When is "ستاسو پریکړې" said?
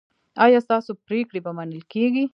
0.65-1.39